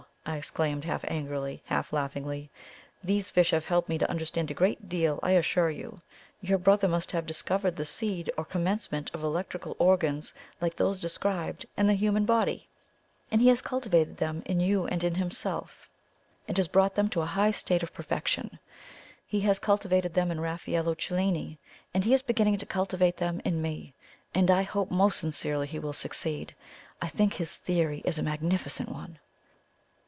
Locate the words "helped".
3.65-3.89